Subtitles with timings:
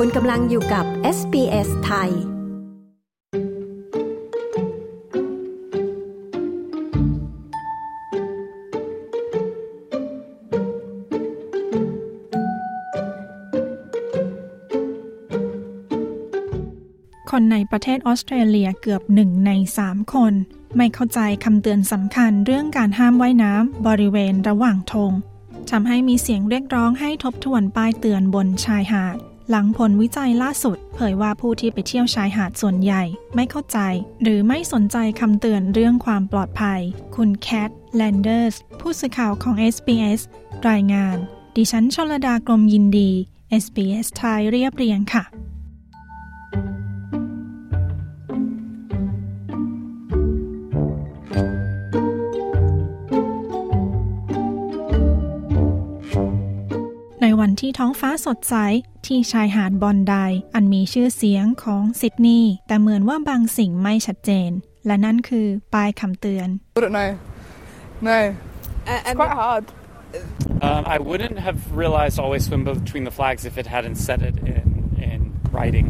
[0.00, 0.84] คุณกำลังอยู่กับ
[1.16, 2.12] SBS ไทย ค
[17.40, 20.32] นในประเทศออสเตรเลียเกือบหนึ่งในสามคน
[20.76, 25.12] ไม่เข้าใจคำเตือนสำคัญเรื่องการห้ามว่ายน้ำบริเวณระหว่างทง
[25.70, 29.18] ทำให้มีเสียงเรียกร้องให้ทบทวนป้ายเตือนบนชายหาด
[29.50, 33.02] หลังผลวิจัยล่าสุด เผยว่าผู้ที่ไปเที่ยวชายหาดส่วนใหญ่
[33.34, 33.78] ไม่เข้าใจ
[34.22, 36.80] หรือไม่สนใจคำเตือนเรื่องความปลอดภัย
[37.16, 40.20] คุณแคทแลนเดอร์สผู้สื่อข่าวของ SBS
[40.68, 41.16] รายงาน
[41.56, 43.10] ดิฉันชลดากรมยินดี
[43.62, 45.24] SBS ไทยเรียบเรียงค่ะ
[57.40, 58.54] วันที่ท้องฟ้าสดใส
[59.06, 60.14] ที่ชายหาดบอนได
[60.54, 64.50] อันมีชื่อเสียงของซิดนีย์แต่เหมือนว่าบางสิ่งไม่ชัดเจน
[64.86, 67.10] และนั่นคือป้ายคำเตือน I don't know.
[68.10, 68.18] No.
[69.08, 69.64] it's quite hard.
[70.66, 74.36] Um, I wouldn't have realized always swim between the flags if it hadn't said it
[74.54, 74.68] in,
[75.10, 75.20] in
[75.54, 75.86] writing.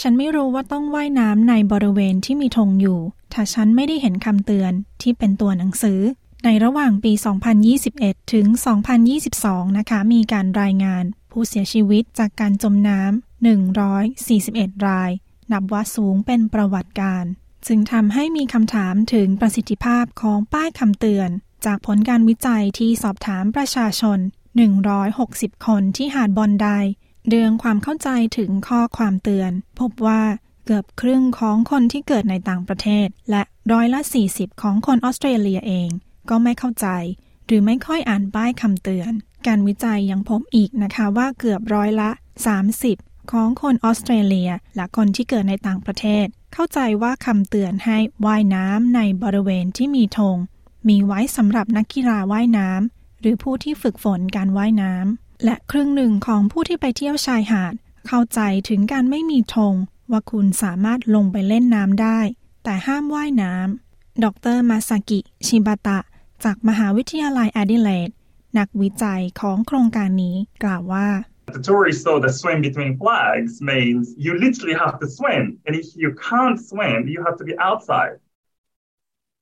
[0.00, 2.98] ฉันไม่รู้ว่าต้องว่ายน้ำในบริเวณที่มีธงอยู่
[3.32, 6.00] ถ้าฉันไม่ได้เห็นคำเตือนที่เป็นตัวหนังสือ
[6.44, 7.12] ในระหว่างปี
[7.72, 8.46] 2021 ถึง
[9.12, 13.44] 2022 นะคะ มีการรายงานผู้เสียชีวิตจากการจมน้ำ
[13.94, 15.10] 141 ราย
[15.52, 17.24] นับว่าสูงเป็นประวัติการ
[17.66, 21.30] จึงทำให้มีคำถามถึงประสิทธิภาพของป้ายคำเตือน
[21.66, 24.18] จากผลการวิจัยที่สอบถามประชาชน
[24.96, 26.68] 160 คนที่หาดบอนได
[27.28, 30.22] เรื่องความเข้าใจถึงข้อความเตือน พบว่า
[30.66, 34.00] เกือบครึ่งของคนที่เกิดในต่างประเทศ และร้อยละ
[34.30, 35.90] 40 ของคนออสเตรเลียเอง
[36.30, 36.88] ก็ไม่เข้าใจ
[37.46, 39.12] หรือไม่ค่อยอ่านป้ายคำเตือน
[39.46, 42.10] การวิจัยยังพบอีกนะคะว่าเกือบร้อยละ
[42.70, 50.36] 30 ของคนออสเตรเลีย และคนที่เกิดในต่างประเทศ เข้าใจว่าคำเตือนให้ว่ายน้ำในบริเวณที่มีธง
[50.88, 57.74] มีไว้สำหรับนักกีฬาว่ายน้ำหรือผู้ที่ฝึกฝนการว่ายน้ำและครึ่งหนึ่งของผู้ที่ไปเที่ยวชายหาด
[58.06, 59.74] เข้าใจถึงการไม่มีธง
[60.10, 62.18] ว่าคุณสามารถลงไปเล่นน้ำได้
[62.64, 65.98] แต่ห้ามว่ายน้ำดรมาซากิ ชิบาตะ
[66.44, 68.10] จากมหาวิทยาลัยแอดิเลด
[68.58, 71.08] นักวิจัยของโครงการนี้กล่าวว่า
[71.56, 75.44] The tourists thought that swim between flags means you literally have to swim.
[75.64, 78.14] And if you can't swim, you have to be outside.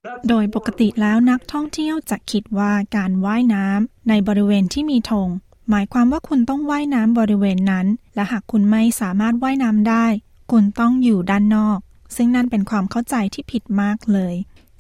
[0.05, 5.29] That's โดยปกติแล้วนักท่องเที่ยวจะคิดว่าการว่ายน้ำในบริเวณที่มีธง
[5.71, 10.07] หมายความว่าคุณต้องว่ายน้ำบริเวณนั้น และหากคุณไม่สามารถว่ายน้ำได้
[10.53, 11.79] คุณต้องอยู่ด้านนอก
[12.17, 14.35] ซึ่งนั่นเป็นความเข้าใจที่ผิดมากเลย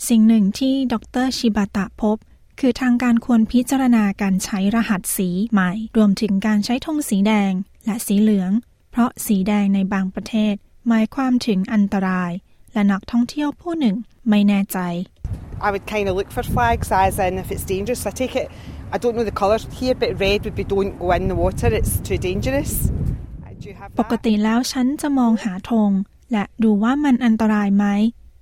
[0.09, 2.17] สิ่งหนึ่งที่ดรชิบาตะพบ
[2.61, 7.53] คือทางการควรพิจารณาการใช้รหัสสีใหม่ รวมถึงการใช้ธงสีแดง
[7.87, 8.51] และสีเหลือง
[8.91, 10.55] เพราะสีแดงในบางประเทศ
[10.89, 12.33] หมายความถึงอันตราย
[12.73, 13.97] และนักท่องเที่ยวผู้หนึ่ง
[14.29, 14.79] ไม่แน่ใจ
[15.67, 18.01] I would kind of look for flags as in if it's dangerous.
[18.11, 18.49] I take it,
[18.95, 21.69] I don't know the colours here, but red would be don't go in the water,
[21.81, 22.73] it's too dangerous.
[23.47, 24.25] Uh, Do you have ปก that?
[24.25, 25.91] ติแล้วฉันจะมองหาธง
[26.33, 27.87] และดูว่ามันอันตรายไหม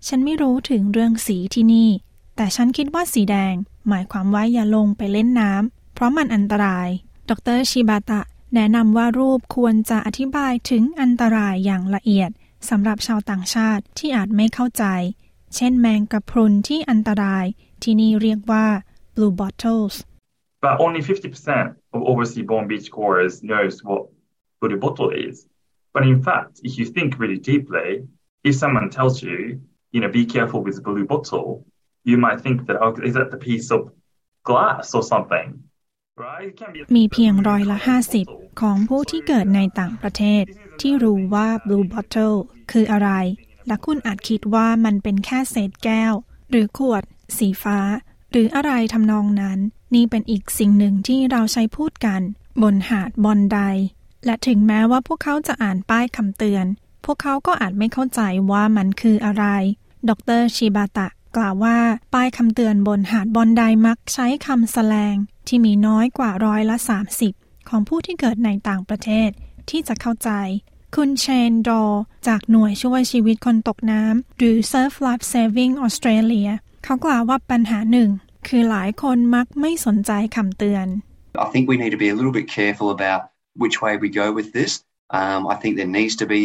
[0.09, 1.91] ฉันไม่รู้ถึงเรื่องสีที่นี่
[2.37, 3.55] แต่ฉันคิดว่าสีแดง
[3.89, 6.89] หมายความว่าอย่าลงไปเล่นน้ำเพราะมันอันตราย
[7.31, 8.21] ดรชิบาตะ
[8.55, 12.31] แนะนำว่ารูปควรจะอธิบายถึงอันตรายอย่างละเอียด
[12.69, 14.85] สำหรับชาวต่างชาติที่อาจไม่เข้าใจ
[15.57, 17.45] เช่นแมงกะพรุนที่อันตราย
[17.83, 18.67] ที่นี่เรียกว่า
[19.15, 19.95] blue bottles
[20.65, 24.03] but only 50% of overseas born beachgoers knows what
[24.61, 25.47] blue bottle is.
[25.95, 27.89] But in fact, if you think really deeply,
[28.49, 29.39] if someone tells you,
[29.95, 31.49] you know, be careful with the blue bottle,
[32.11, 33.81] you might think that, oh, is that the piece of
[34.49, 35.49] glass or something?
[36.17, 36.49] Right?
[36.49, 37.79] It can be a มีเพียงร้อยละ
[38.19, 40.45] 50 ของผู้ที่เกิดในต่างประเทศ
[40.81, 42.37] ที่รู้ว่า blue bottle
[42.73, 43.11] คืออะไร
[43.67, 46.13] และคุณอาจคิดว่ามันเป็นแค่เศษแก้ว
[46.51, 47.03] หรือขวด
[47.39, 47.79] สีฟ้า
[48.31, 49.59] หรืออะไรทำนองนั้น
[49.95, 52.21] นี่เป็นอีกสิ่งหนึ่งที่เราใช้พูดกัน
[52.63, 53.59] บนหาดบอนได
[54.25, 56.67] และถึงแม้ว่าพวกเขาจะอ่านป้ายคำเตือน
[57.05, 58.21] พวกเขาก็อาจไม่เข้าใจ
[58.51, 59.45] ว่ามันคืออะไร
[60.11, 61.79] ดรชิบาตะกล่าวว่า
[62.15, 65.17] ป้ายคำเตือนบนหาดบอนไดมักใช้คำสแสลง
[65.49, 66.77] ที่มีน้อยกว่าร้อยละ
[67.23, 69.31] 30 ของผู้ที่เกิดในต่างประเทศ
[69.71, 70.31] ที่จะเข้าใจ
[70.97, 71.83] คุณเชนดอ
[72.29, 76.51] จากหน่วยช่วยชีวิตคนตกน้ำหรือ Surf Life Saving Australia
[76.85, 78.11] เขากล่าวว่าปัญหาหนึ่ง
[78.49, 80.87] คือหลายคนมักไม่สนใจคำเตือน
[81.45, 83.21] I think we need to be a little bit careful about
[83.63, 84.73] which way we go with this.
[85.19, 86.45] Um, I think there needs to be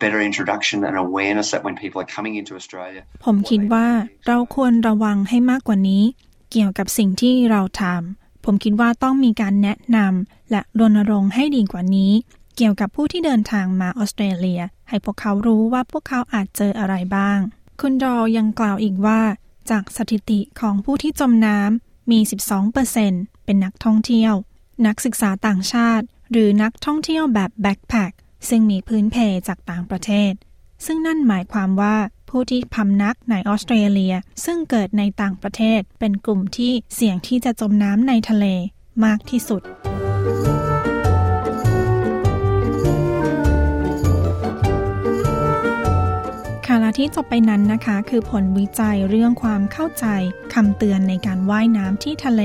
[0.00, 3.02] better introduction and awareness that when people are coming into Australia.
[3.24, 3.88] ผมคิดว่า
[4.26, 6.04] เราควรระวังให้มากกว่านี้
[6.50, 12.12] เกี่ยวกับสิ่งที่เราทำผมคิดว่าต้องมีการแนะนำและรณรงค์ให้ดีกว่านี้
[12.56, 17.38] เกี่ยวกับผู้ที่เดินทางมาออสเตรเลีย ให้พวกเขารู้ว่าพวกเขาอาจเจออะไรบ้าง
[17.80, 19.20] คุณดอยังกล่าวอีกว่า
[19.70, 22.18] จากสถิติของผู้ที่จมน้ำมี
[22.82, 24.34] 12%เป็นนักท่องเที่ยว
[24.86, 28.12] นักศึกษาต่างชาติ หรือนักท่องเที่ยวแบบแบ็คแพค
[28.48, 29.16] ซึ่งมีพื้นเพ
[29.48, 30.32] จากต่างประเทศ
[30.86, 31.96] ซึ่งนั่นหมายความว่า
[32.30, 34.14] ผู้ที่พำนักในออสเตรเลีย
[34.44, 38.46] ซึ่งเกิดในต่างประเทศ เป็นกลุ่มที่เสี่ยงที่จะจมน้ำในทะเล
[39.04, 39.62] มากที่สุด
[46.66, 50.06] ค่ะและที่จบไปนั้นนะคะ คือผลวิจัยเรื่องความเข้าใจ
[50.54, 52.42] คำเตือนในการว่ายน้ำที่ทะเล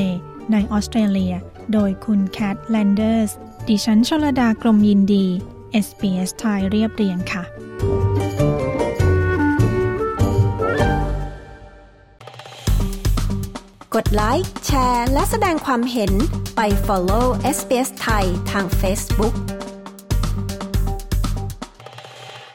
[0.51, 1.33] ในออสเตรเลีย
[1.73, 3.31] โดยคุณแคทแลนเดอร์ส
[3.67, 5.25] ดิฉันชลดากรมยินดี
[5.85, 7.43] SBS ไทยเรียบเรียงค่ะ
[13.95, 16.13] กดไลค์ แชร์ และแสดงความเห็น
[16.55, 17.25] ไป follow
[17.55, 19.35] SBS ไทยทาง Facebook